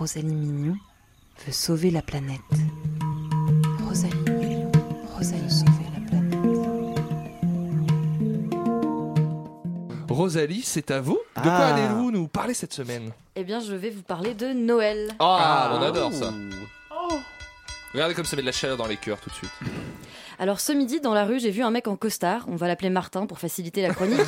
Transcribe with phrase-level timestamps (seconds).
[0.00, 0.76] Rosalie Mignon
[1.46, 2.40] veut sauver la planète.
[3.86, 4.72] Rosalie Mignon,
[5.14, 6.48] Rosalie veut sauver la planète.
[10.08, 11.18] Rosalie, c'est à vous.
[11.36, 11.74] De quoi Ah.
[11.74, 15.10] allez-vous nous parler cette semaine Eh bien, je vais vous parler de Noël.
[15.18, 16.32] Ah, on adore ça.
[17.92, 19.50] Regardez comme ça met de la chaleur dans les cœurs tout de suite.
[20.42, 22.46] Alors, ce midi, dans la rue, j'ai vu un mec en costard.
[22.48, 24.18] On va l'appeler Martin pour faciliter la chronique.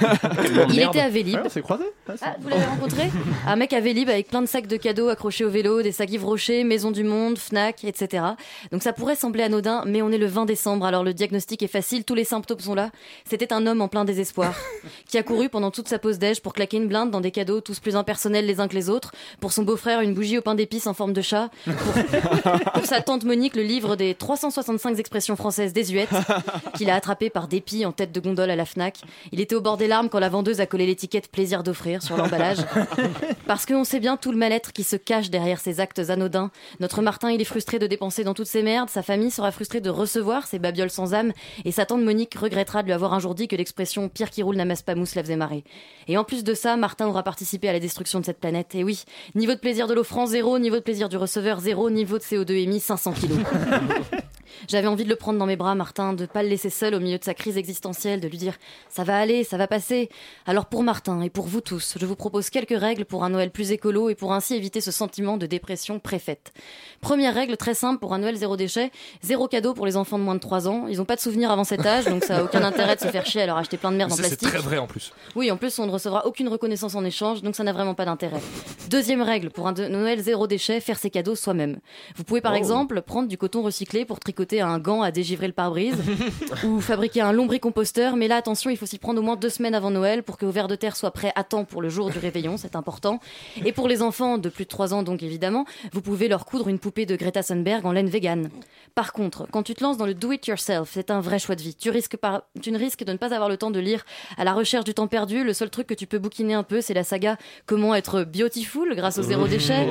[0.70, 1.34] Il était à Vélib.
[1.34, 1.60] Ouais, on s'est.
[1.60, 1.76] Ouais,
[2.16, 3.10] c'est- Ah, vous l'avez rencontré
[3.46, 6.10] Un mec à Vélib avec plein de sacs de cadeaux accrochés au vélo, des sacs
[6.10, 8.24] Yves Rocher, Maison du Monde, Fnac, etc.
[8.72, 11.68] Donc ça pourrait sembler anodin, mais on est le 20 décembre, alors le diagnostic est
[11.68, 12.90] facile, tous les symptômes sont là.
[13.28, 14.54] C'était un homme en plein désespoir,
[15.10, 17.60] qui a couru pendant toute sa pause déj pour claquer une blinde dans des cadeaux
[17.60, 19.12] tous plus impersonnels les uns que les autres.
[19.42, 21.50] Pour son beau-frère, une bougie au pain d'épices en forme de chat.
[21.66, 26.10] Pour, pour sa tante Monique, le livre des 365 expressions françaises désuètes,
[26.74, 28.98] qu'il a attrapé par dépit en tête de gondole à la Fnac.
[29.32, 32.16] Il était au bord des larmes quand la vendeuse a collé l'étiquette plaisir d'offrir sur
[32.16, 32.58] l'emballage.
[33.46, 36.50] Parce qu'on sait bien tout le mal-être qui se cache derrière ces actes anodins.
[36.78, 39.80] Notre Martin, il est frustré de dépenser dans toutes ces merdes, sa famille sera frustrée
[39.80, 41.32] de recevoir ces babioles sans âme,
[41.64, 44.42] et sa tante Monique regrettera de lui avoir un jour dit que l'expression pire qui
[44.42, 45.64] roule n'amasse pas mousse la faisait marrer.
[46.08, 48.74] Et en plus de ça, Martin aura participé à la destruction de cette planète.
[48.74, 52.18] Et oui, niveau de plaisir de l'offrant, zéro, niveau de plaisir du receveur, zéro, niveau
[52.18, 53.38] de CO2 émis, 500 kilos.
[54.68, 57.00] J'avais envie de le prendre dans mes bras, Martin, de pas le laisser seul au
[57.00, 58.54] milieu de sa crise existentielle, de lui dire
[58.88, 60.08] ça va aller, ça va passer.
[60.46, 63.50] Alors pour Martin et pour vous tous, je vous propose quelques règles pour un Noël
[63.50, 66.52] plus écolo et pour ainsi éviter ce sentiment de dépression préfète.
[67.00, 68.90] Première règle très simple pour un Noël zéro déchet,
[69.22, 70.86] zéro cadeau pour les enfants de moins de 3 ans.
[70.88, 73.08] Ils ont pas de souvenirs avant cet âge, donc ça a aucun intérêt de se
[73.08, 74.48] faire chier à leur acheter plein de merde en ça, c'est plastique.
[74.48, 75.12] très vrai en plus.
[75.36, 78.04] Oui, en plus, on ne recevra aucune reconnaissance en échange, donc ça n'a vraiment pas
[78.04, 78.40] d'intérêt.
[78.88, 81.78] Deuxième règle, pour un Noël zéro déchet, faire ses cadeaux soi-même.
[82.16, 85.52] Vous pouvez par exemple prendre du coton recyclé pour tricoter un gant à dégivrer le
[85.52, 85.96] pare-brise,
[86.64, 89.74] ou fabriquer un lombricomposteur, mais là, attention, il faut s'y prendre au moins deux semaines
[89.74, 92.10] avant Noël pour que vos vers de terre soient prêts à temps pour le jour
[92.10, 93.20] du réveillon, c'est important.
[93.64, 96.68] Et pour les enfants de plus de 3 ans, donc évidemment, vous pouvez leur coudre
[96.68, 98.50] une poupée de Greta Thunberg en laine vegan.
[98.94, 101.74] Par contre, quand tu te lances dans le do-it-yourself, c'est un vrai choix de vie.
[101.74, 102.42] Tu, risques par...
[102.60, 104.04] tu ne risques de ne pas avoir le temps de lire
[104.36, 105.44] à la recherche du temps perdu.
[105.44, 107.36] Le seul truc que tu peux bouquiner un peu, c'est la saga
[107.66, 109.86] Comment être beautiful grâce au zéro déchet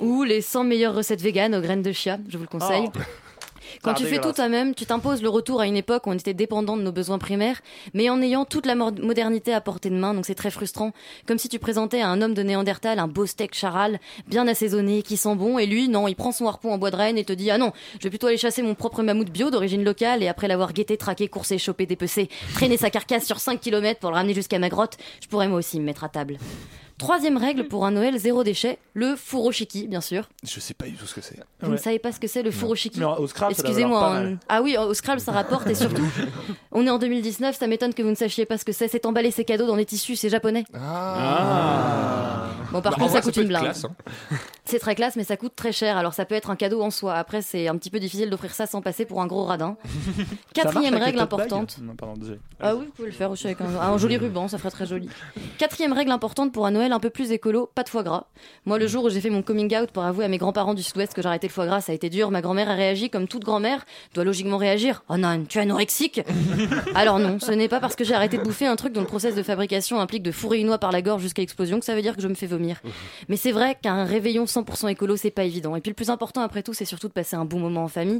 [0.00, 2.18] ou les 100 meilleures recettes véganes aux graines de chia.
[2.28, 2.88] Je vous le conseille.
[3.82, 6.14] Quand Ah, tu fais tout toi-même, tu t'imposes le retour à une époque où on
[6.14, 7.60] était dépendant de nos besoins primaires,
[7.94, 10.92] mais en ayant toute la mo- modernité à portée de main, donc c'est très frustrant.
[11.26, 15.02] Comme si tu présentais à un homme de Néandertal un beau steak charal, bien assaisonné,
[15.02, 17.24] qui sent bon, et lui, non, il prend son harpon en bois de renne et
[17.24, 20.22] te dit, ah non, je vais plutôt aller chasser mon propre mammouth bio d'origine locale,
[20.22, 24.10] et après l'avoir guetté, traqué, coursé, chopé, dépecé, traîner sa carcasse sur 5 km pour
[24.10, 26.38] le ramener jusqu'à ma grotte, je pourrais moi aussi me mettre à table.
[27.00, 30.28] Troisième règle pour un Noël zéro déchet, le furoshiki, bien sûr.
[30.44, 31.36] Je sais pas du tout ce que c'est.
[31.60, 31.72] Vous Ouais.
[31.72, 34.10] ne savez pas ce que c'est le furoshiki Mais au Scrabble, ça doit Excusez-moi.
[34.10, 34.38] mal.
[34.48, 36.04] Ah oui, au Scrabble, ça rapporte et surtout,
[36.72, 38.86] on est en 2019, ça m'étonne que vous ne sachiez pas ce que c'est.
[38.88, 40.64] C'est emballer ses cadeaux dans des tissus, c'est japonais.
[40.74, 42.46] Ah.
[42.72, 43.62] Bon, par Bah, contre, vrai, ça coûte une blinde.
[43.64, 44.36] classe, hein.
[44.70, 45.96] C'est très classe, mais ça coûte très cher.
[45.96, 47.14] Alors, ça peut être un cadeau en soi.
[47.14, 49.76] Après, c'est un petit peu difficile d'offrir ça sans passer pour un gros radin.
[50.54, 51.78] Quatrième règle importante.
[51.82, 52.38] Non, pardon, désolé.
[52.60, 54.86] Ah oui, vous pouvez le faire aussi avec un, un joli ruban, ça ferait très
[54.86, 55.08] joli.
[55.58, 58.26] Quatrième règle importante pour un Noël un peu plus écolo, pas de foie gras.
[58.64, 60.84] Moi, le jour où j'ai fait mon coming out pour avouer à mes grands-parents du
[60.84, 62.30] Sud-Ouest que j'arrêtais le foie gras, ça a été dur.
[62.30, 65.02] Ma grand-mère a réagi comme toute grand-mère doit logiquement réagir.
[65.08, 66.20] Oh non, tu es anorexique
[66.94, 69.08] Alors non, ce n'est pas parce que j'ai arrêté de bouffer un truc dont le
[69.08, 71.96] process de fabrication implique de fourrer une noix par la gorge jusqu'à explosion que ça
[71.96, 72.80] veut dire que je me fais vomir.
[73.28, 75.76] Mais c'est vrai qu'un réveillon 100% écolo, c'est pas évident.
[75.76, 77.88] Et puis le plus important après tout, c'est surtout de passer un bon moment en
[77.88, 78.18] famille.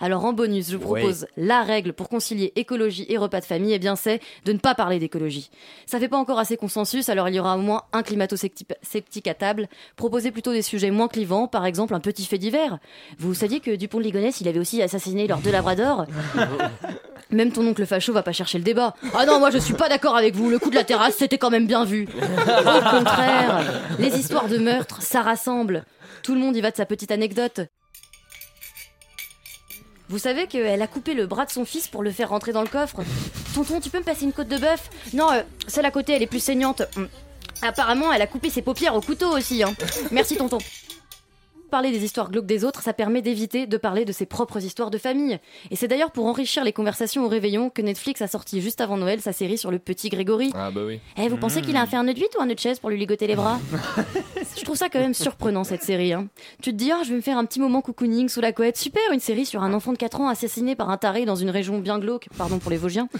[0.00, 3.72] Alors en bonus, je vous propose la règle pour concilier écologie et repas de famille,
[3.72, 5.50] et bien c'est de ne pas parler d'écologie.
[5.86, 9.34] Ça fait pas encore assez consensus, alors il y aura au moins un climato-sceptique à
[9.34, 9.68] table.
[9.96, 12.78] Proposez plutôt des sujets moins clivants, par exemple un petit fait divers.
[13.18, 16.06] Vous saviez que Dupont de Ligonnès, il avait aussi assassiné leurs deux labradors
[17.30, 18.94] Même ton oncle facho va pas chercher le débat.
[19.14, 21.38] Ah non, moi je suis pas d'accord avec vous, le coup de la terrasse c'était
[21.38, 22.08] quand même bien vu.
[22.16, 23.62] Au contraire,
[23.98, 25.84] les histoires de meurtre, ça rassemble.
[26.22, 27.60] Tout le monde y va de sa petite anecdote.
[30.08, 32.62] Vous savez qu'elle a coupé le bras de son fils pour le faire rentrer dans
[32.62, 33.00] le coffre
[33.54, 34.90] Tonton, tu peux me passer une côte de bœuf?
[35.12, 36.82] Non, euh, celle à côté, elle est plus saignante.
[36.96, 37.08] Hum.
[37.62, 39.62] Apparemment, elle a coupé ses paupières au couteau aussi.
[39.62, 39.72] Hein.
[40.10, 40.58] Merci, tonton.
[41.70, 44.90] Parler des histoires glauques des autres, ça permet d'éviter de parler de ses propres histoires
[44.90, 45.38] de famille.
[45.70, 48.96] Et c'est d'ailleurs pour enrichir les conversations au réveillon que Netflix a sorti juste avant
[48.96, 50.50] Noël sa série sur le petit Grégory.
[50.54, 50.98] Ah bah oui.
[51.16, 52.80] Eh, vous pensez qu'il a fait un nœud de 8 ou un nœud de chaise
[52.80, 53.60] pour lui ligoter les bras?
[54.60, 56.12] Je trouve ça quand même surprenant cette série.
[56.12, 56.28] hein.
[56.62, 58.76] Tu te dis, oh, je vais me faire un petit moment cocooning sous la couette.
[58.76, 61.48] Super, une série sur un enfant de 4 ans assassiné par un taré dans une
[61.48, 62.28] région bien glauque.
[62.36, 63.08] Pardon pour les Vosgiens.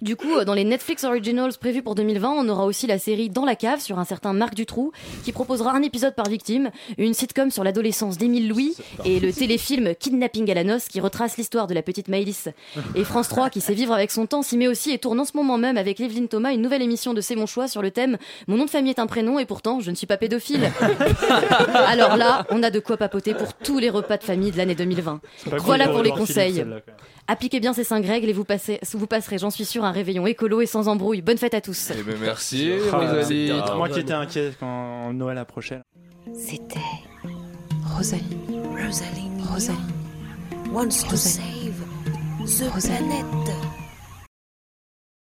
[0.00, 3.30] Du coup, euh, dans les Netflix Originals prévus pour 2020, on aura aussi la série
[3.30, 4.92] Dans la cave sur un certain Marc Dutroux
[5.24, 8.76] qui proposera un épisode par victime, une sitcom sur l'adolescence d'Émile Louis
[9.06, 12.48] et le téléfilm Kidnapping à la noce qui retrace l'histoire de la petite Maëlys.
[12.96, 15.24] Et France 3 qui sait vivre avec son temps s'y met aussi et tourne en
[15.24, 17.90] ce moment même avec Evelyne Thomas une nouvelle émission de C'est mon choix sur le
[17.90, 20.18] thème Mon nom de famille est un prénom et pourtant je ne suis suis pas
[20.18, 20.70] pédophile.
[21.86, 24.74] Alors là, on a de quoi papoter pour tous les repas de famille de l'année
[24.74, 25.20] 2020.
[25.58, 26.64] Voilà pour les conseils.
[27.26, 30.26] Appliquez bien ces cinq règles et vous, passez, vous passerez, j'en suis sûr, un réveillon
[30.26, 31.22] écolo et sans embrouille.
[31.22, 31.90] Bonne fête à tous.
[31.98, 33.48] Eh ben, merci, Ah, Rosalie.
[33.48, 35.80] c'était- Moi qui étais inquiet quand Noël approchait.
[36.34, 36.78] C'était
[37.96, 38.22] Rosalie.
[38.50, 39.78] Rosaline Rosalie.
[40.70, 41.72] wants to Rosalie.
[42.46, 42.98] save the Rosalie.
[42.98, 43.24] planet.